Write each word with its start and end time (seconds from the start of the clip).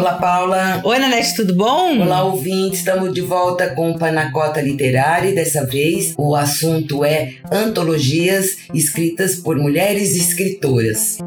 Olá, 0.00 0.14
Paula. 0.14 0.80
Oi, 0.82 0.98
Nanete, 0.98 1.36
tudo 1.36 1.54
bom? 1.54 2.00
Olá, 2.00 2.24
ouvintes. 2.24 2.78
Estamos 2.78 3.12
de 3.12 3.20
volta 3.20 3.68
com 3.74 3.98
Panacota 3.98 4.58
Literária 4.58 5.28
e 5.28 5.34
dessa 5.34 5.66
vez 5.66 6.14
o 6.16 6.34
assunto 6.34 7.04
é 7.04 7.34
antologias 7.52 8.56
escritas 8.72 9.36
por 9.36 9.58
mulheres 9.58 10.16
escritoras. 10.16 11.18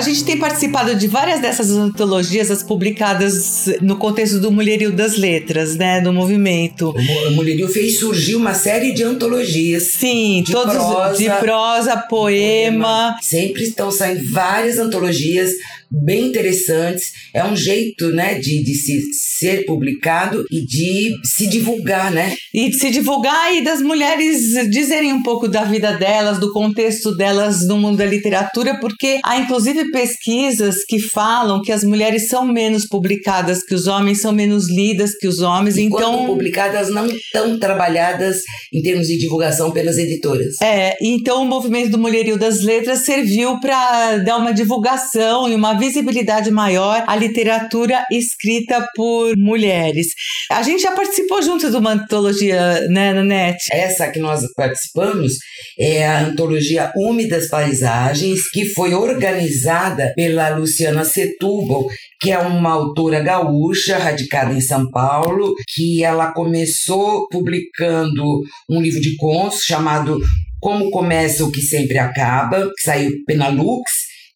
A 0.00 0.02
gente 0.02 0.24
tem 0.24 0.38
participado 0.38 0.94
de 0.94 1.06
várias 1.06 1.40
dessas 1.40 1.70
antologias, 1.72 2.50
as 2.50 2.62
publicadas 2.62 3.66
no 3.82 3.96
contexto 3.96 4.40
do 4.40 4.50
Mulherio 4.50 4.90
das 4.90 5.18
Letras, 5.18 5.76
né? 5.76 6.00
Do 6.00 6.10
movimento. 6.10 6.94
O 7.28 7.30
Mulherio 7.32 7.68
fez 7.68 7.98
surgir 7.98 8.34
uma 8.34 8.54
série 8.54 8.92
de 8.94 9.02
antologias. 9.02 9.82
Sim, 9.88 10.42
de 10.42 10.52
todos 10.52 10.72
prosa, 10.72 11.18
de 11.18 11.28
prosa, 11.28 11.96
poema. 11.98 12.08
poema. 12.08 13.18
Sempre 13.20 13.64
estão 13.64 13.90
saindo 13.90 14.26
várias 14.32 14.78
antologias 14.78 15.50
bem 15.90 16.26
interessantes. 16.26 17.10
É 17.34 17.44
um 17.44 17.56
jeito, 17.56 18.08
né, 18.08 18.34
de, 18.34 18.62
de 18.62 18.74
se 18.74 19.00
ser 19.38 19.64
publicado 19.64 20.44
e 20.50 20.64
de 20.64 21.16
se 21.24 21.46
divulgar, 21.46 22.12
né? 22.12 22.34
E 22.52 22.68
de 22.68 22.76
se 22.76 22.90
divulgar 22.90 23.54
e 23.56 23.64
das 23.64 23.80
mulheres 23.80 24.52
dizerem 24.70 25.12
um 25.12 25.22
pouco 25.22 25.48
da 25.48 25.64
vida 25.64 25.92
delas, 25.92 26.38
do 26.38 26.52
contexto 26.52 27.16
delas 27.16 27.66
no 27.66 27.78
mundo 27.78 27.96
da 27.96 28.04
literatura, 28.04 28.78
porque 28.78 29.18
há 29.24 29.38
inclusive 29.38 29.90
pesquisas 29.90 30.84
que 30.86 30.98
falam 30.98 31.62
que 31.62 31.72
as 31.72 31.82
mulheres 31.82 32.28
são 32.28 32.44
menos 32.46 32.86
publicadas 32.86 33.64
que 33.64 33.74
os 33.74 33.86
homens, 33.86 34.20
são 34.20 34.32
menos 34.32 34.68
lidas 34.68 35.16
que 35.16 35.26
os 35.26 35.40
homens. 35.40 35.76
E 35.76 35.82
então, 35.82 36.26
publicadas 36.26 36.90
não 36.90 37.08
tão 37.32 37.58
trabalhadas 37.58 38.36
em 38.72 38.82
termos 38.82 39.06
de 39.06 39.18
divulgação 39.18 39.70
pelas 39.70 39.96
editoras. 39.96 40.60
É, 40.60 40.96
então 41.00 41.42
o 41.42 41.46
movimento 41.46 41.92
do 41.92 41.98
Mulherio 41.98 42.38
das 42.38 42.62
Letras 42.62 43.00
serviu 43.00 43.58
para 43.60 44.18
dar 44.18 44.36
uma 44.36 44.52
divulgação 44.52 45.48
e 45.48 45.54
uma 45.54 45.74
visibilidade 45.80 46.50
maior 46.50 47.02
à 47.06 47.16
literatura 47.16 48.04
escrita 48.12 48.86
por 48.94 49.36
mulheres. 49.36 50.08
A 50.50 50.62
gente 50.62 50.82
já 50.82 50.92
participou 50.92 51.42
junto 51.42 51.70
de 51.70 51.76
uma 51.76 51.92
antologia, 51.92 52.86
né, 52.88 53.12
Nanete? 53.12 53.68
Essa 53.72 54.08
que 54.08 54.20
nós 54.20 54.42
participamos 54.54 55.32
é 55.78 56.06
a 56.06 56.20
antologia 56.20 56.92
Úmidas 56.94 57.48
Paisagens, 57.48 58.48
que 58.50 58.66
foi 58.66 58.94
organizada 58.94 60.12
pela 60.14 60.50
Luciana 60.50 61.04
Setúbal, 61.04 61.86
que 62.20 62.30
é 62.30 62.38
uma 62.38 62.72
autora 62.72 63.20
gaúcha, 63.20 63.96
radicada 63.96 64.52
em 64.52 64.60
São 64.60 64.90
Paulo, 64.90 65.54
que 65.74 66.04
ela 66.04 66.32
começou 66.32 67.26
publicando 67.28 68.42
um 68.68 68.80
livro 68.80 69.00
de 69.00 69.16
contos 69.16 69.62
chamado 69.62 70.18
Como 70.60 70.90
Começa 70.90 71.44
o 71.44 71.50
que 71.50 71.62
Sempre 71.62 71.98
Acaba, 71.98 72.70
que 72.76 72.82
saiu 72.82 73.12
Penalux, 73.26 73.82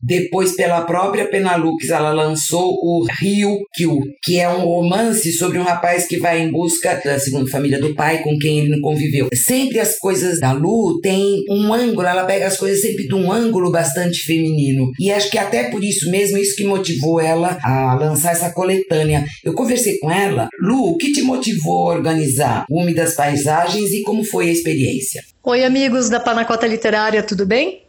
depois, 0.07 0.55
pela 0.55 0.83
própria 0.83 1.27
Penalux, 1.27 1.89
ela 1.89 2.13
lançou 2.13 2.75
o 2.83 3.07
Rio 3.21 3.59
Kill, 3.75 4.01
que 4.23 4.39
é 4.39 4.49
um 4.49 4.61
romance 4.61 5.33
sobre 5.33 5.59
um 5.59 5.63
rapaz 5.63 6.07
que 6.07 6.19
vai 6.19 6.43
em 6.43 6.51
busca 6.51 7.01
da 7.03 7.19
segunda 7.19 7.51
família 7.51 7.81
do 7.81 7.95
pai 7.95 8.23
com 8.23 8.37
quem 8.39 8.61
ele 8.61 8.71
não 8.71 8.81
conviveu. 8.81 9.29
Sempre 9.35 9.79
as 9.79 9.99
coisas 9.99 10.39
da 10.41 10.53
Lu 10.53 11.01
têm 11.01 11.43
um 11.49 11.73
ângulo, 11.73 12.07
ela 12.07 12.25
pega 12.25 12.47
as 12.47 12.59
coisas 12.59 12.83
sempre 12.83 13.09
de 13.09 13.15
um 13.15 13.33
ângulo 13.33 13.73
bastante 13.73 14.21
feminino. 14.21 14.91
E 15.01 15.11
acho 15.11 15.31
que 15.31 15.39
até 15.39 15.71
por 15.71 15.83
isso 15.83 16.11
mesmo, 16.11 16.37
isso 16.37 16.55
que 16.55 16.65
motivou 16.65 17.19
ela 17.19 17.59
a 17.63 17.95
lançar 17.95 18.33
essa 18.33 18.51
coletânea. 18.51 19.25
Eu 19.43 19.55
conversei 19.55 19.99
com 19.99 20.11
ela, 20.11 20.49
Lu, 20.61 20.91
o 20.91 20.97
que 20.99 21.13
te 21.13 21.23
motivou 21.23 21.91
a 21.91 21.95
organizar 21.95 22.67
Úmidas 22.71 23.15
Paisagens 23.15 23.91
e 23.91 24.03
como 24.03 24.23
foi 24.23 24.51
a 24.51 24.53
experiência? 24.53 25.23
Oi, 25.43 25.65
amigos 25.65 26.11
da 26.11 26.21
Panacota 26.21 26.67
Literária, 26.67 27.23
tudo 27.23 27.47
bem? 27.47 27.84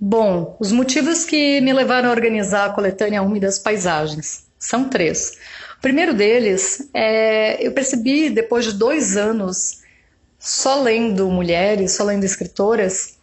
Bom, 0.00 0.56
os 0.60 0.70
motivos 0.70 1.24
que 1.24 1.60
me 1.60 1.72
levaram 1.72 2.08
a 2.08 2.12
organizar 2.12 2.66
a 2.66 2.72
coletânea 2.72 3.20
Úmidas 3.20 3.58
Paisagens 3.58 4.44
são 4.56 4.88
três. 4.88 5.32
O 5.76 5.80
primeiro 5.80 6.14
deles 6.14 6.88
é 6.94 7.66
eu 7.66 7.72
percebi 7.72 8.30
depois 8.30 8.64
de 8.64 8.74
dois 8.74 9.16
anos 9.16 9.80
só 10.38 10.80
lendo 10.80 11.28
mulheres, 11.28 11.92
só 11.92 12.04
lendo 12.04 12.22
escritoras, 12.22 13.16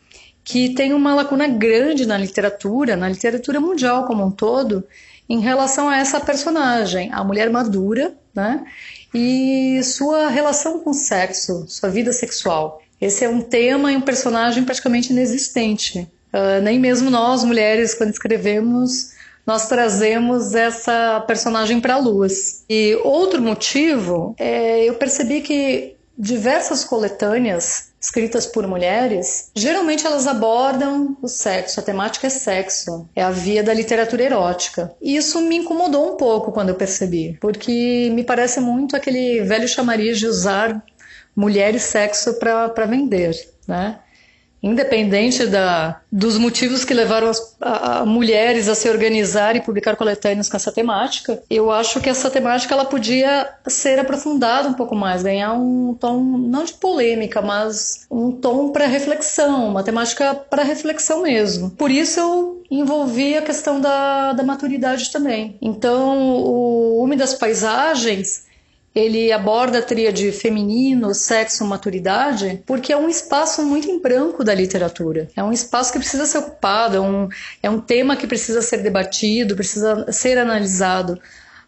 que 0.43 0.75
tem 0.75 0.93
uma 0.93 1.15
lacuna 1.15 1.47
grande 1.47 2.05
na 2.05 2.17
literatura, 2.17 2.97
na 2.97 3.07
literatura 3.07 3.61
mundial 3.61 4.05
como 4.05 4.25
um 4.25 4.31
todo, 4.31 4.85
em 5.29 5.39
relação 5.39 5.87
a 5.87 5.97
essa 5.97 6.19
personagem, 6.19 7.09
a 7.13 7.23
mulher 7.23 7.49
madura, 7.49 8.13
né? 8.33 8.65
E 9.13 9.81
sua 9.81 10.27
relação 10.27 10.81
com 10.81 10.89
o 10.89 10.93
sexo, 10.93 11.65
sua 11.69 11.89
vida 11.89 12.11
sexual. 12.11 12.81
Esse 12.99 13.23
é 13.23 13.29
um 13.29 13.41
tema 13.41 13.93
e 13.93 13.95
um 13.95 14.01
personagem 14.01 14.65
praticamente 14.65 15.13
inexistente 15.13 16.11
Uh, 16.35 16.61
nem 16.61 16.77
mesmo 16.77 17.09
nós, 17.09 17.45
mulheres, 17.45 17.93
quando 17.93 18.11
escrevemos, 18.11 19.11
nós 19.45 19.69
trazemos 19.69 20.53
essa 20.53 21.23
personagem 21.25 21.79
para 21.79 21.93
a 21.93 21.99
luz. 21.99 22.65
E 22.69 22.99
outro 23.05 23.41
motivo 23.41 24.35
é 24.37 24.83
eu 24.83 24.95
percebi 24.95 25.39
que 25.39 25.95
diversas 26.17 26.83
coletâneas 26.83 27.93
escritas 28.01 28.45
por 28.45 28.67
mulheres, 28.67 29.49
geralmente 29.55 30.05
elas 30.05 30.27
abordam 30.27 31.17
o 31.21 31.27
sexo, 31.27 31.79
a 31.79 31.83
temática 31.83 32.27
é 32.27 32.29
sexo, 32.29 33.09
é 33.15 33.23
a 33.23 33.31
via 33.31 33.63
da 33.63 33.73
literatura 33.73 34.23
erótica. 34.23 34.93
E 35.01 35.15
isso 35.15 35.41
me 35.41 35.57
incomodou 35.57 36.13
um 36.13 36.17
pouco 36.17 36.51
quando 36.51 36.69
eu 36.69 36.75
percebi, 36.75 37.37
porque 37.41 38.11
me 38.13 38.23
parece 38.23 38.59
muito 38.59 38.95
aquele 38.95 39.41
velho 39.41 39.67
chamariz 39.67 40.19
de 40.19 40.27
usar 40.27 40.83
mulher 41.35 41.73
e 41.73 41.79
sexo 41.79 42.35
para 42.35 42.85
vender, 42.85 43.35
né? 43.67 43.99
Independente 44.65 45.45
da, 45.45 46.01
dos 46.11 46.37
motivos 46.37 46.83
que 46.83 46.93
levaram 46.93 47.27
as 47.27 47.55
a, 47.61 47.99
a 47.99 48.05
mulheres 48.05 48.67
a 48.67 48.73
se 48.73 48.89
organizar 48.89 49.55
e 49.55 49.61
publicar 49.61 49.95
coletâneas 49.95 50.49
com 50.49 50.57
essa 50.57 50.71
temática, 50.71 51.41
eu 51.49 51.71
acho 51.71 52.01
que 52.01 52.09
essa 52.09 52.29
temática 52.31 52.73
ela 52.73 52.85
podia 52.85 53.47
ser 53.67 53.99
aprofundada 53.99 54.67
um 54.67 54.73
pouco 54.73 54.95
mais, 54.95 55.21
ganhar 55.21 55.53
um 55.53 55.93
tom 55.93 56.21
não 56.21 56.63
de 56.63 56.73
polêmica, 56.73 57.41
mas 57.41 58.05
um 58.09 58.31
tom 58.31 58.71
para 58.71 58.87
reflexão, 58.87 59.69
uma 59.69 59.83
temática 59.83 60.33
para 60.33 60.63
reflexão 60.63 61.21
mesmo. 61.21 61.69
Por 61.71 61.91
isso 61.91 62.19
eu 62.19 62.63
envolvi 62.71 63.37
a 63.37 63.43
questão 63.43 63.79
da, 63.79 64.33
da 64.33 64.43
maturidade 64.43 65.11
também. 65.11 65.57
Então, 65.61 66.17
o 66.43 67.03
Úmidas 67.03 67.31
das 67.31 67.39
Paisagens 67.39 68.45
ele 68.95 69.29
aborda 69.33 69.79
a 69.79 69.81
tríade 69.81 70.31
feminino, 70.31 71.13
sexo, 71.13 71.65
maturidade, 71.65 72.63
porque 72.65 72.93
é 72.93 72.97
um 72.97 73.09
espaço 73.09 73.61
muito 73.61 73.89
em 73.89 74.01
branco 74.01 74.41
da 74.41 74.55
literatura. 74.55 75.27
É 75.35 75.43
um 75.43 75.51
espaço 75.51 75.91
que 75.91 75.99
precisa 75.99 76.25
ser 76.25 76.37
ocupado, 76.37 76.95
é 76.95 77.01
um, 77.01 77.27
é 77.61 77.69
um 77.69 77.81
tema 77.81 78.15
que 78.15 78.25
precisa 78.25 78.61
ser 78.61 78.77
debatido, 78.77 79.55
precisa 79.55 80.09
ser 80.13 80.37
analisado 80.37 81.19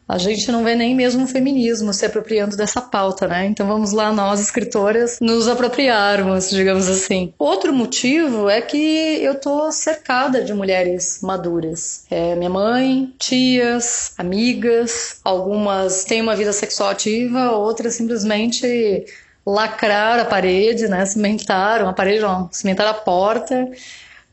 a 0.08 0.18
gente 0.18 0.52
não 0.52 0.64
vê 0.64 0.76
nem 0.76 0.96
mesmo 0.96 1.26
o 1.26 1.28
feminismo 1.28 1.94
se 1.94 2.06
apropriando 2.06 2.56
dessa 2.56 2.80
pauta, 2.80 3.28
né? 3.28 3.46
Então 3.46 3.68
vamos 3.68 3.92
lá, 3.92 4.12
nós 4.14 4.40
escritoras, 4.40 5.20
nos 5.20 5.48
apropriarmos, 5.48 6.50
digamos 6.50 6.88
assim. 6.88 7.34
Outro 7.38 7.74
motivo 7.74 8.50
é 8.50 8.62
que 8.62 8.78
eu 9.22 9.36
tô 9.36 9.72
cercada 9.72 10.42
de 10.44 10.54
mulheres 10.54 11.20
maduras. 11.22 12.06
É, 12.10 12.36
minha 12.36 12.50
mãe, 12.50 13.14
tias, 13.20 14.14
amigas, 14.18 15.20
algumas 15.24 16.06
têm 16.06 16.22
uma 16.22 16.36
vida 16.36 16.54
sexual 16.54 16.90
ativa, 16.90 17.52
outras 17.52 17.96
simplesmente 17.96 19.06
lacraram 19.46 20.24
a 20.24 20.26
parede, 20.26 20.88
né? 20.88 21.06
Cimentaram 21.06 21.90
a 21.90 21.94
parede, 21.94 22.22
não, 22.22 22.50
cimentaram 22.52 22.92
a 22.92 22.94
porta 22.94 23.70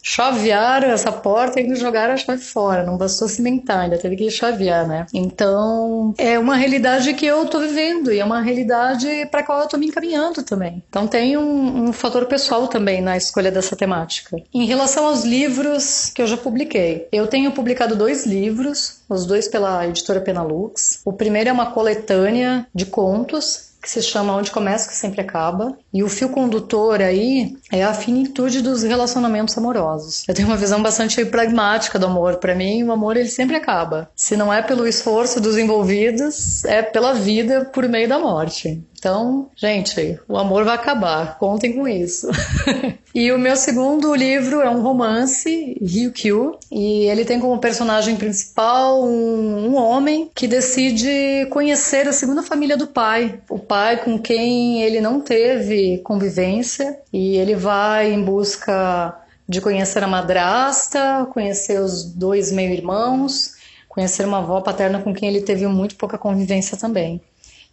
chavearam 0.04 0.90
essa 0.90 1.10
porta 1.10 1.58
e 1.58 1.74
jogaram 1.74 2.12
a 2.12 2.16
chave 2.18 2.42
fora. 2.42 2.84
Não 2.84 2.98
bastou 2.98 3.26
cimentar, 3.26 3.80
ainda 3.80 3.96
teve 3.96 4.16
que 4.16 4.30
chavear, 4.30 4.86
né? 4.86 5.06
Então, 5.14 6.14
é 6.18 6.38
uma 6.38 6.56
realidade 6.56 7.14
que 7.14 7.24
eu 7.24 7.46
tô 7.46 7.58
vivendo 7.58 8.12
e 8.12 8.20
é 8.20 8.24
uma 8.24 8.42
realidade 8.42 9.08
para 9.30 9.42
qual 9.42 9.60
eu 9.60 9.66
tô 9.66 9.78
me 9.78 9.86
encaminhando 9.86 10.42
também. 10.42 10.82
Então, 10.90 11.06
tem 11.06 11.38
um, 11.38 11.86
um, 11.86 11.92
fator 11.92 12.26
pessoal 12.26 12.68
também 12.68 13.00
na 13.00 13.16
escolha 13.16 13.50
dessa 13.50 13.74
temática. 13.74 14.36
Em 14.52 14.66
relação 14.66 15.06
aos 15.06 15.24
livros 15.24 16.10
que 16.14 16.20
eu 16.20 16.26
já 16.26 16.36
publiquei, 16.36 17.08
eu 17.10 17.26
tenho 17.26 17.52
publicado 17.52 17.96
dois 17.96 18.26
livros, 18.26 19.00
os 19.08 19.24
dois 19.24 19.48
pela 19.48 19.86
editora 19.86 20.20
Penalux. 20.20 21.00
O 21.04 21.14
primeiro 21.14 21.48
é 21.48 21.52
uma 21.52 21.70
coletânea 21.72 22.66
de 22.74 22.84
contos 22.84 23.73
que 23.84 23.90
se 23.90 24.00
chama 24.00 24.34
Onde 24.34 24.50
Começa 24.50 24.88
que 24.88 24.96
Sempre 24.96 25.20
Acaba. 25.20 25.76
E 25.92 26.02
o 26.02 26.08
fio 26.08 26.30
condutor 26.30 27.02
aí 27.02 27.54
é 27.70 27.84
a 27.84 27.92
finitude 27.92 28.62
dos 28.62 28.82
relacionamentos 28.82 29.56
amorosos. 29.58 30.24
Eu 30.26 30.34
tenho 30.34 30.48
uma 30.48 30.56
visão 30.56 30.82
bastante 30.82 31.22
pragmática 31.26 31.98
do 31.98 32.06
amor. 32.06 32.36
Para 32.36 32.54
mim, 32.54 32.82
o 32.82 32.92
amor 32.92 33.14
ele 33.14 33.28
sempre 33.28 33.56
acaba. 33.56 34.10
Se 34.16 34.38
não 34.38 34.50
é 34.50 34.62
pelo 34.62 34.88
esforço 34.88 35.38
dos 35.38 35.58
envolvidos, 35.58 36.64
é 36.64 36.82
pela 36.82 37.12
vida 37.12 37.66
por 37.66 37.86
meio 37.86 38.08
da 38.08 38.18
morte. 38.18 38.82
Então, 39.04 39.50
gente, 39.54 40.18
o 40.26 40.38
amor 40.38 40.64
vai 40.64 40.76
acabar, 40.76 41.38
contem 41.38 41.74
com 41.74 41.86
isso. 41.86 42.26
e 43.14 43.30
o 43.30 43.38
meu 43.38 43.54
segundo 43.54 44.14
livro 44.14 44.62
é 44.62 44.70
um 44.70 44.80
romance, 44.80 45.76
Ryukyu, 45.78 46.56
e 46.72 47.04
ele 47.10 47.26
tem 47.26 47.38
como 47.38 47.58
personagem 47.58 48.16
principal 48.16 49.04
um, 49.04 49.68
um 49.68 49.76
homem 49.76 50.30
que 50.34 50.48
decide 50.48 51.46
conhecer 51.50 52.08
a 52.08 52.14
segunda 52.14 52.42
família 52.42 52.78
do 52.78 52.86
pai, 52.86 53.40
o 53.50 53.58
pai 53.58 54.02
com 54.02 54.18
quem 54.18 54.82
ele 54.82 55.02
não 55.02 55.20
teve 55.20 55.98
convivência, 55.98 56.98
e 57.12 57.36
ele 57.36 57.54
vai 57.54 58.10
em 58.10 58.22
busca 58.22 59.20
de 59.46 59.60
conhecer 59.60 60.02
a 60.02 60.08
madrasta, 60.08 61.28
conhecer 61.30 61.78
os 61.78 62.04
dois 62.04 62.50
meio-irmãos, 62.50 63.52
conhecer 63.86 64.24
uma 64.24 64.38
avó 64.38 64.62
paterna 64.62 64.98
com 65.02 65.12
quem 65.12 65.28
ele 65.28 65.42
teve 65.42 65.66
muito 65.66 65.94
pouca 65.94 66.16
convivência 66.16 66.78
também. 66.78 67.20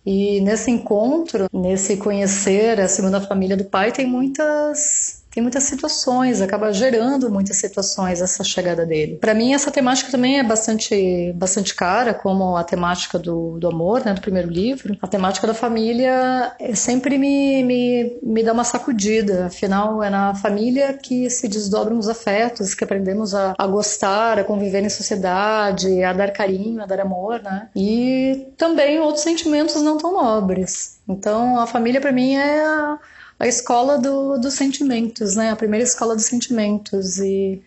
E 0.05 0.41
nesse 0.41 0.71
encontro, 0.71 1.47
nesse 1.53 1.97
conhecer 1.97 2.79
a 2.79 2.87
segunda 2.87 3.21
família 3.21 3.55
do 3.55 3.65
pai, 3.65 3.91
tem 3.91 4.07
muitas 4.07 5.20
tem 5.31 5.41
muitas 5.41 5.63
situações, 5.63 6.41
acaba 6.41 6.73
gerando 6.73 7.31
muitas 7.31 7.57
situações 7.57 8.21
essa 8.21 8.43
chegada 8.43 8.85
dele. 8.85 9.15
Para 9.15 9.33
mim, 9.33 9.53
essa 9.53 9.71
temática 9.71 10.11
também 10.11 10.39
é 10.39 10.43
bastante, 10.43 11.31
bastante 11.33 11.73
cara, 11.73 12.13
como 12.13 12.57
a 12.57 12.63
temática 12.63 13.17
do, 13.17 13.57
do 13.57 13.67
amor, 13.67 14.03
né, 14.05 14.13
do 14.13 14.21
primeiro 14.21 14.49
livro. 14.49 14.97
A 15.01 15.07
temática 15.07 15.47
da 15.47 15.53
família 15.53 16.53
sempre 16.75 17.17
me, 17.17 17.63
me, 17.63 18.19
me 18.21 18.43
dá 18.43 18.51
uma 18.51 18.65
sacudida, 18.65 19.45
afinal, 19.45 20.03
é 20.03 20.09
na 20.09 20.35
família 20.35 20.93
que 20.93 21.29
se 21.29 21.47
desdobram 21.47 21.97
os 21.97 22.09
afetos, 22.09 22.75
que 22.75 22.83
aprendemos 22.83 23.33
a, 23.33 23.53
a 23.57 23.67
gostar, 23.67 24.37
a 24.37 24.43
conviver 24.43 24.83
em 24.83 24.89
sociedade, 24.89 26.03
a 26.03 26.11
dar 26.11 26.31
carinho, 26.31 26.83
a 26.83 26.85
dar 26.85 26.99
amor, 26.99 27.41
né? 27.41 27.69
E 27.73 28.47
também 28.57 28.99
outros 28.99 29.23
sentimentos 29.23 29.81
não 29.81 29.97
tão 29.97 30.11
nobres. 30.11 30.99
Então, 31.07 31.57
a 31.57 31.65
família 31.65 32.01
para 32.01 32.11
mim 32.11 32.35
é 32.35 32.65
a 32.65 32.99
a 33.41 33.47
escola 33.47 33.97
do, 33.97 34.37
dos 34.37 34.53
sentimentos, 34.53 35.35
né? 35.35 35.49
A 35.49 35.55
primeira 35.55 35.83
escola 35.83 36.15
dos 36.15 36.25
sentimentos 36.25 37.17
e 37.17 37.59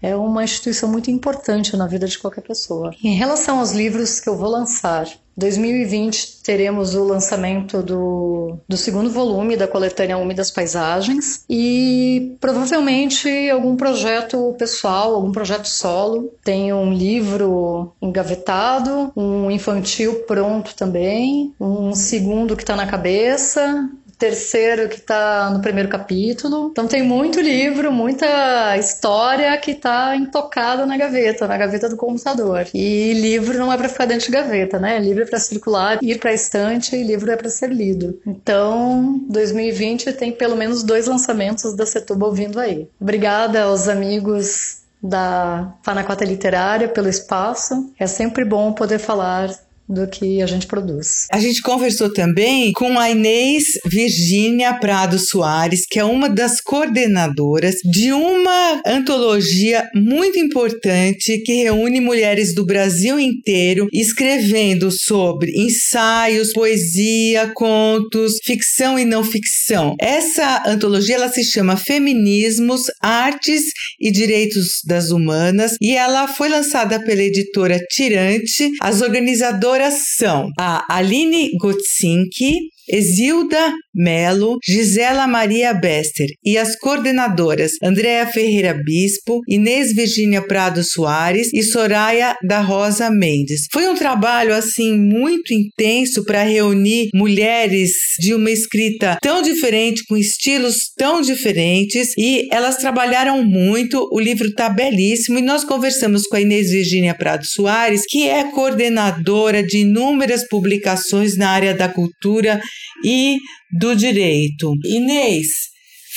é 0.00 0.16
uma 0.16 0.42
instituição 0.42 0.88
muito 0.88 1.10
importante 1.10 1.76
na 1.76 1.86
vida 1.86 2.06
de 2.06 2.18
qualquer 2.18 2.40
pessoa. 2.40 2.94
Em 3.04 3.14
relação 3.14 3.58
aos 3.58 3.72
livros 3.72 4.20
que 4.20 4.28
eu 4.28 4.36
vou 4.36 4.48
lançar, 4.48 5.06
2020 5.36 6.42
teremos 6.42 6.94
o 6.94 7.04
lançamento 7.04 7.82
do, 7.82 8.58
do 8.66 8.76
segundo 8.76 9.10
volume 9.10 9.56
da 9.56 9.68
coletânea 9.68 10.16
Úmidas 10.16 10.50
Paisagens 10.50 11.44
e 11.50 12.36
provavelmente 12.40 13.28
algum 13.50 13.76
projeto 13.76 14.54
pessoal, 14.58 15.14
algum 15.14 15.30
projeto 15.30 15.66
solo. 15.66 16.32
Tenho 16.42 16.76
um 16.76 16.92
livro 16.92 17.92
engavetado, 18.00 19.12
um 19.14 19.50
infantil 19.50 20.20
pronto 20.20 20.74
também, 20.74 21.52
um 21.60 21.94
segundo 21.94 22.56
que 22.56 22.62
está 22.62 22.74
na 22.74 22.86
cabeça, 22.86 23.90
terceiro 24.18 24.88
que 24.88 24.96
está 24.96 25.48
no 25.50 25.60
primeiro 25.60 25.88
capítulo. 25.88 26.68
Então 26.72 26.86
tem 26.86 27.02
muito 27.02 27.40
livro, 27.40 27.92
muita 27.92 28.76
história 28.76 29.56
que 29.58 29.70
está 29.70 30.16
intocada 30.16 30.84
na 30.84 30.96
gaveta, 30.96 31.46
na 31.46 31.56
gaveta 31.56 31.88
do 31.88 31.96
computador. 31.96 32.66
E 32.74 33.12
livro 33.14 33.56
não 33.58 33.72
é 33.72 33.76
para 33.76 33.88
ficar 33.88 34.06
dentro 34.06 34.26
de 34.26 34.32
gaveta, 34.32 34.78
né? 34.78 34.98
Livro 34.98 35.22
é 35.22 35.26
para 35.26 35.38
circular, 35.38 35.98
ir 36.02 36.18
para 36.18 36.32
estante 36.32 36.96
e 36.96 37.02
livro 37.02 37.30
é 37.30 37.36
para 37.36 37.48
ser 37.48 37.70
lido. 37.70 38.20
Então, 38.26 39.20
2020 39.28 40.12
tem 40.14 40.32
pelo 40.32 40.56
menos 40.56 40.82
dois 40.82 41.06
lançamentos 41.06 41.74
da 41.74 41.86
Setúbal 41.86 42.32
vindo 42.32 42.58
aí. 42.58 42.88
Obrigada 43.00 43.62
aos 43.62 43.88
amigos 43.88 44.78
da 45.00 45.74
Panacota 45.84 46.24
Literária 46.24 46.88
pelo 46.88 47.08
espaço. 47.08 47.92
É 47.98 48.06
sempre 48.06 48.44
bom 48.44 48.72
poder 48.72 48.98
falar 48.98 49.50
do 49.88 50.06
que 50.06 50.42
a 50.42 50.46
gente 50.46 50.66
produz. 50.66 51.26
A 51.32 51.40
gente 51.40 51.62
conversou 51.62 52.12
também 52.12 52.72
com 52.72 52.98
a 52.98 53.10
Inês 53.10 53.64
Virgínia 53.86 54.74
Prado 54.74 55.18
Soares, 55.18 55.86
que 55.88 55.98
é 55.98 56.04
uma 56.04 56.28
das 56.28 56.60
coordenadoras 56.60 57.76
de 57.84 58.12
uma 58.12 58.82
antologia 58.86 59.88
muito 59.94 60.38
importante 60.38 61.38
que 61.38 61.62
reúne 61.62 62.00
mulheres 62.00 62.54
do 62.54 62.66
Brasil 62.66 63.18
inteiro 63.18 63.88
escrevendo 63.92 64.90
sobre 64.90 65.52
ensaios, 65.56 66.52
poesia, 66.52 67.50
contos, 67.54 68.38
ficção 68.44 68.98
e 68.98 69.04
não 69.04 69.24
ficção. 69.24 69.57
Essa 70.00 70.62
antologia 70.66 71.16
ela 71.16 71.28
se 71.28 71.44
chama 71.44 71.76
Feminismos, 71.76 72.82
Artes 73.02 73.64
e 74.00 74.10
Direitos 74.10 74.80
das 74.86 75.10
Humanas 75.10 75.76
e 75.80 75.94
ela 75.94 76.28
foi 76.28 76.48
lançada 76.48 77.02
pela 77.04 77.22
editora 77.22 77.78
Tirante. 77.90 78.72
As 78.80 79.02
organizadoras 79.02 79.94
são 80.16 80.50
a 80.58 80.96
Aline 80.96 81.50
Gotzinski, 81.58 82.58
Exilda 82.88 83.72
Melo, 83.98 84.58
Gisela 84.64 85.26
Maria 85.26 85.74
Bester 85.74 86.28
e 86.44 86.56
as 86.56 86.78
coordenadoras 86.78 87.72
Andréa 87.82 88.26
Ferreira 88.26 88.72
Bispo, 88.72 89.40
Inês 89.48 89.92
Virgínia 89.92 90.40
Prado 90.40 90.84
Soares 90.84 91.52
e 91.52 91.62
Soraya 91.62 92.36
da 92.46 92.60
Rosa 92.60 93.10
Mendes. 93.10 93.66
Foi 93.72 93.88
um 93.88 93.96
trabalho 93.96 94.54
assim 94.54 94.96
muito 94.96 95.52
intenso 95.52 96.24
para 96.24 96.44
reunir 96.44 97.08
mulheres 97.12 97.90
de 98.20 98.34
uma 98.34 98.50
escrita 98.50 99.18
tão 99.20 99.42
diferente, 99.42 100.04
com 100.06 100.16
estilos 100.16 100.92
tão 100.96 101.20
diferentes 101.20 102.12
e 102.16 102.46
elas 102.52 102.76
trabalharam 102.76 103.44
muito. 103.44 104.08
O 104.12 104.20
livro 104.20 104.48
está 104.48 104.68
belíssimo 104.68 105.38
e 105.38 105.42
nós 105.42 105.64
conversamos 105.64 106.22
com 106.22 106.36
a 106.36 106.40
Inês 106.40 106.70
Virgínia 106.70 107.14
Prado 107.14 107.44
Soares, 107.44 108.02
que 108.08 108.28
é 108.28 108.44
coordenadora 108.44 109.62
de 109.62 109.78
inúmeras 109.78 110.46
publicações 110.48 111.36
na 111.36 111.50
área 111.50 111.74
da 111.74 111.88
cultura 111.88 112.60
e 113.04 113.38
do 113.70 113.94
direito. 113.94 114.72
Inês, 114.84 115.68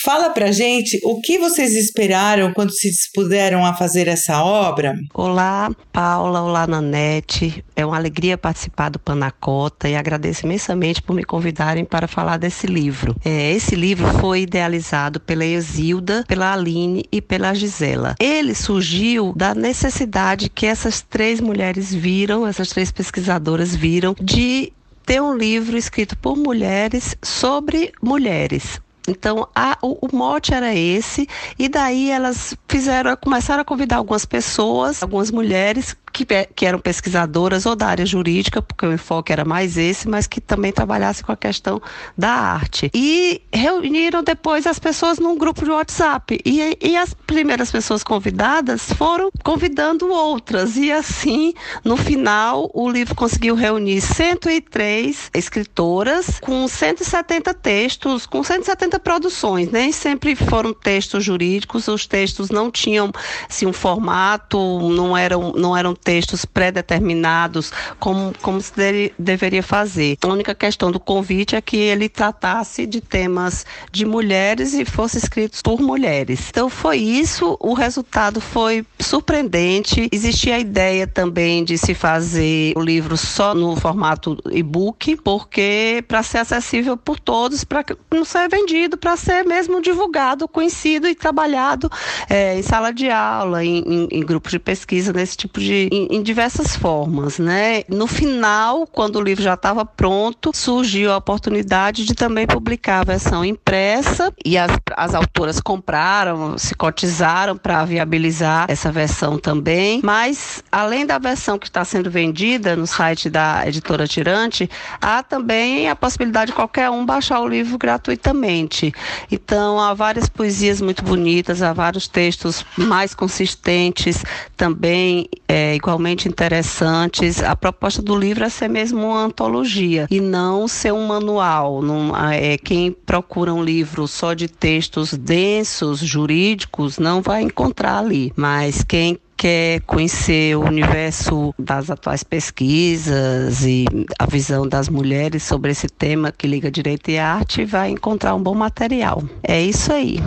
Fala 0.03 0.31
pra 0.31 0.51
gente 0.51 0.99
o 1.03 1.21
que 1.21 1.37
vocês 1.37 1.75
esperaram 1.75 2.51
quando 2.53 2.71
se 2.71 2.89
dispuseram 2.89 3.63
a 3.63 3.75
fazer 3.75 4.07
essa 4.07 4.43
obra. 4.43 4.95
Olá, 5.13 5.69
Paula, 5.93 6.41
olá, 6.41 6.65
Nanete. 6.65 7.63
É 7.75 7.85
uma 7.85 7.97
alegria 7.97 8.35
participar 8.35 8.89
do 8.89 8.97
Panacota 8.97 9.87
e 9.87 9.95
agradeço 9.95 10.43
imensamente 10.47 11.03
por 11.03 11.13
me 11.13 11.23
convidarem 11.23 11.85
para 11.85 12.07
falar 12.07 12.37
desse 12.37 12.65
livro. 12.65 13.15
É, 13.23 13.51
esse 13.51 13.75
livro 13.75 14.07
foi 14.19 14.41
idealizado 14.41 15.19
pela 15.19 15.45
Exilda, 15.45 16.25
pela 16.27 16.51
Aline 16.51 17.05
e 17.11 17.21
pela 17.21 17.53
Gisela. 17.53 18.15
Ele 18.19 18.55
surgiu 18.55 19.33
da 19.35 19.53
necessidade 19.53 20.49
que 20.49 20.65
essas 20.65 21.01
três 21.01 21.39
mulheres 21.39 21.93
viram, 21.93 22.47
essas 22.47 22.69
três 22.69 22.91
pesquisadoras 22.91 23.75
viram, 23.75 24.15
de 24.19 24.73
ter 25.05 25.21
um 25.21 25.35
livro 25.35 25.77
escrito 25.77 26.17
por 26.17 26.35
mulheres 26.37 27.15
sobre 27.21 27.91
mulheres. 28.01 28.81
Então, 29.07 29.47
a, 29.55 29.77
o, 29.81 30.05
o, 30.05 30.15
mote 30.15 30.53
era 30.53 30.75
esse, 30.75 31.27
e 31.57 31.67
daí 31.67 32.11
elas 32.11 32.55
fizeram, 32.67 33.15
começaram 33.17 33.61
a 33.61 33.65
convidar 33.65 33.97
algumas 33.97 34.25
pessoas, 34.25 35.01
algumas 35.01 35.31
mulheres 35.31 35.95
que, 36.11 36.25
que 36.55 36.65
eram 36.65 36.79
pesquisadoras 36.79 37.65
ou 37.65 37.75
da 37.75 37.87
área 37.87 38.05
jurídica, 38.05 38.61
porque 38.61 38.85
o 38.85 38.93
enfoque 38.93 39.31
era 39.31 39.45
mais 39.45 39.77
esse, 39.77 40.07
mas 40.07 40.27
que 40.27 40.41
também 40.41 40.71
trabalhassem 40.71 41.23
com 41.23 41.31
a 41.31 41.37
questão 41.37 41.81
da 42.17 42.29
arte. 42.29 42.89
E 42.93 43.41
reuniram 43.53 44.23
depois 44.23 44.67
as 44.67 44.79
pessoas 44.79 45.19
num 45.19 45.37
grupo 45.37 45.63
de 45.63 45.71
WhatsApp. 45.71 46.39
E, 46.45 46.77
e 46.81 46.97
as 46.97 47.13
primeiras 47.13 47.71
pessoas 47.71 48.03
convidadas 48.03 48.91
foram 48.93 49.31
convidando 49.43 50.11
outras. 50.11 50.77
E 50.77 50.91
assim, 50.91 51.53
no 51.83 51.97
final, 51.97 52.69
o 52.73 52.89
livro 52.89 53.15
conseguiu 53.15 53.55
reunir 53.55 54.01
103 54.01 55.29
escritoras 55.33 56.39
com 56.39 56.67
170 56.67 57.53
textos, 57.53 58.25
com 58.25 58.43
170 58.43 58.99
produções. 58.99 59.71
Nem 59.71 59.91
sempre 59.91 60.35
foram 60.35 60.73
textos 60.73 61.23
jurídicos, 61.23 61.87
os 61.87 62.05
textos 62.05 62.49
não 62.49 62.71
tinham 62.71 63.11
assim, 63.49 63.65
um 63.65 63.73
formato, 63.73 64.57
não 64.89 65.15
eram, 65.15 65.53
não 65.53 65.75
eram 65.75 65.95
textos 66.03 66.45
pré-determinados, 66.45 67.71
como, 67.99 68.33
como 68.41 68.59
se 68.61 68.73
dele, 68.75 69.13
deveria 69.17 69.63
fazer. 69.63 70.17
A 70.21 70.27
única 70.27 70.53
questão 70.53 70.91
do 70.91 70.99
convite 70.99 71.55
é 71.55 71.61
que 71.61 71.77
ele 71.77 72.09
tratasse 72.09 72.85
de 72.85 73.01
temas 73.01 73.65
de 73.91 74.05
mulheres 74.05 74.73
e 74.73 74.85
fosse 74.85 75.17
escrito 75.17 75.61
por 75.63 75.81
mulheres. 75.81 76.47
Então 76.49 76.69
foi 76.69 76.97
isso, 76.97 77.57
o 77.59 77.73
resultado 77.73 78.41
foi 78.41 78.85
surpreendente. 78.99 80.09
Existia 80.11 80.55
a 80.55 80.59
ideia 80.59 81.07
também 81.07 81.63
de 81.63 81.77
se 81.77 81.93
fazer 81.93 82.73
o 82.75 82.81
livro 82.81 83.17
só 83.17 83.53
no 83.53 83.75
formato 83.75 84.37
e-book, 84.51 85.17
porque 85.17 86.03
para 86.07 86.23
ser 86.23 86.39
acessível 86.39 86.97
por 86.97 87.19
todos, 87.19 87.63
para 87.63 87.85
não 88.11 88.25
ser 88.25 88.49
vendido, 88.49 88.97
para 88.97 89.15
ser 89.17 89.43
mesmo 89.43 89.81
divulgado, 89.81 90.47
conhecido 90.47 91.07
e 91.07 91.15
trabalhado 91.15 91.89
é, 92.29 92.57
em 92.57 92.61
sala 92.61 92.91
de 92.91 93.09
aula, 93.09 93.63
em, 93.63 93.79
em, 93.79 94.07
em 94.11 94.21
grupos 94.21 94.51
de 94.51 94.59
pesquisa, 94.59 95.13
nesse 95.13 95.37
tipo 95.37 95.59
de, 95.59 95.89
em, 95.91 96.07
em 96.09 96.23
diversas 96.23 96.73
formas, 96.73 97.37
né? 97.37 97.83
No 97.89 98.07
final, 98.07 98.87
quando 98.87 99.17
o 99.17 99.21
livro 99.21 99.43
já 99.43 99.55
estava 99.55 99.85
pronto, 99.85 100.51
surgiu 100.55 101.11
a 101.11 101.17
oportunidade 101.17 102.05
de 102.05 102.15
também 102.15 102.47
publicar 102.47 103.01
a 103.01 103.03
versão 103.03 103.43
impressa 103.43 104.33
e 104.45 104.57
as, 104.57 104.71
as 104.95 105.13
autoras 105.13 105.59
compraram, 105.59 106.57
se 106.57 106.73
cotizaram 106.73 107.57
para 107.57 107.83
viabilizar 107.83 108.67
essa 108.69 108.89
versão 108.89 109.37
também. 109.37 109.99
Mas, 110.01 110.63
além 110.71 111.05
da 111.05 111.17
versão 111.17 111.59
que 111.59 111.67
está 111.67 111.83
sendo 111.83 112.09
vendida 112.09 112.75
no 112.75 112.87
site 112.87 113.29
da 113.29 113.67
editora 113.67 114.07
Tirante, 114.07 114.69
há 115.01 115.21
também 115.21 115.89
a 115.89 115.95
possibilidade 115.95 116.51
de 116.51 116.55
qualquer 116.55 116.89
um 116.89 117.05
baixar 117.05 117.41
o 117.41 117.47
livro 117.47 117.77
gratuitamente. 117.77 118.93
Então, 119.29 119.77
há 119.77 119.93
várias 119.93 120.29
poesias 120.29 120.79
muito 120.79 121.03
bonitas, 121.03 121.61
há 121.61 121.73
vários 121.73 122.07
textos 122.07 122.65
mais 122.77 123.13
consistentes, 123.13 124.23
também 124.55 125.27
é, 125.47 125.75
igualmente 125.81 126.27
interessantes. 126.27 127.41
A 127.41 127.55
proposta 127.55 128.01
do 128.01 128.15
livro 128.15 128.43
é 128.43 128.49
ser 128.49 128.67
mesmo 128.67 129.07
uma 129.07 129.23
antologia 129.23 130.07
e 130.11 130.21
não 130.21 130.67
ser 130.67 130.93
um 130.93 131.07
manual. 131.07 131.81
Não, 131.81 132.15
é, 132.15 132.57
quem 132.57 132.91
procura 132.91 133.51
um 133.51 133.63
livro 133.63 134.07
só 134.07 134.35
de 134.35 134.47
textos 134.47 135.13
densos, 135.13 135.99
jurídicos, 135.99 136.99
não 136.99 137.21
vai 137.21 137.41
encontrar 137.41 137.97
ali. 137.97 138.31
Mas 138.35 138.83
quem 138.83 139.19
quer 139.41 139.81
conhecer 139.87 140.55
o 140.55 140.61
universo 140.61 141.51
das 141.57 141.89
atuais 141.89 142.21
pesquisas 142.21 143.65
e 143.65 143.85
a 144.19 144.27
visão 144.27 144.67
das 144.67 144.87
mulheres 144.87 145.41
sobre 145.41 145.71
esse 145.71 145.89
tema 145.89 146.31
que 146.31 146.45
liga 146.45 146.69
direito 146.69 147.09
e 147.09 147.17
arte, 147.17 147.65
vai 147.65 147.89
encontrar 147.89 148.35
um 148.35 148.43
bom 148.43 148.53
material. 148.53 149.23
É 149.41 149.59
isso 149.59 149.91
aí. 149.91 150.19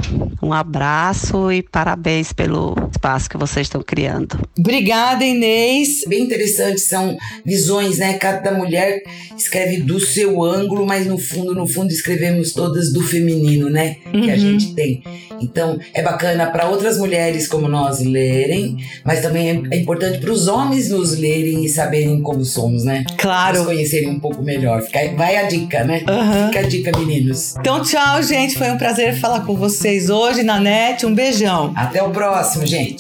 Um 0.42 0.52
abraço 0.52 1.52
e 1.52 1.62
parabéns 1.62 2.32
pelo 2.32 2.74
espaço 3.04 3.28
que 3.28 3.36
vocês 3.36 3.66
estão 3.66 3.82
criando. 3.82 4.40
Obrigada, 4.58 5.24
Inês. 5.24 6.04
Bem 6.08 6.22
interessante, 6.22 6.80
são 6.80 7.16
visões, 7.44 7.98
né? 7.98 8.14
Cada 8.14 8.52
mulher 8.52 9.02
escreve 9.36 9.82
do 9.82 10.00
seu 10.00 10.42
ângulo, 10.42 10.86
mas 10.86 11.06
no 11.06 11.18
fundo, 11.18 11.54
no 11.54 11.66
fundo, 11.66 11.92
escrevemos 11.92 12.52
todas 12.52 12.92
do 12.92 13.02
feminino, 13.02 13.68
né? 13.68 13.96
Que 14.10 14.16
uhum. 14.16 14.32
a 14.32 14.36
gente 14.36 14.74
tem. 14.74 15.02
Então, 15.40 15.78
é 15.92 16.02
bacana 16.02 16.46
para 16.46 16.68
outras 16.68 16.96
mulheres 16.96 17.46
como 17.46 17.68
nós 17.68 18.00
lerem, 18.00 18.78
mas 19.04 19.20
também 19.20 19.50
é, 19.50 19.62
é 19.76 19.78
importante 19.78 20.18
para 20.18 20.32
os 20.32 20.48
homens 20.48 20.88
nos 20.88 21.18
lerem 21.18 21.64
e 21.64 21.68
saberem 21.68 22.22
como 22.22 22.44
somos, 22.44 22.84
né? 22.84 23.04
Claro. 23.18 23.58
Nos 23.58 23.66
conhecerem 23.66 24.08
um 24.08 24.20
pouco 24.20 24.42
melhor. 24.42 24.80
Fica, 24.82 25.00
vai 25.14 25.36
a 25.36 25.42
dica, 25.42 25.84
né? 25.84 26.02
Uhum. 26.08 26.46
Fica 26.46 26.60
a 26.60 26.62
dica, 26.62 26.98
meninos. 26.98 27.54
Então, 27.58 27.82
tchau, 27.82 28.22
gente. 28.22 28.56
Foi 28.56 28.70
um 28.70 28.78
prazer 28.78 29.14
falar 29.16 29.44
com 29.44 29.54
vocês 29.56 30.08
hoje 30.08 30.42
na 30.42 30.58
net. 30.58 31.04
Um 31.04 31.14
beijão. 31.14 31.72
Até 31.76 32.02
o 32.02 32.10
próximo, 32.10 32.66
gente. 32.66 32.93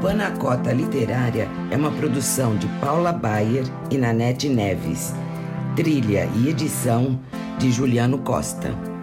Panacota 0.00 0.72
Literária 0.72 1.48
é 1.72 1.76
uma 1.76 1.90
produção 1.90 2.56
de 2.56 2.68
Paula 2.80 3.12
Bayer 3.12 3.64
e 3.90 3.98
Nanete 3.98 4.48
Neves. 4.48 5.12
Trilha 5.74 6.28
e 6.36 6.48
edição 6.48 7.18
de 7.58 7.72
Juliano 7.72 8.18
Costa. 8.18 8.95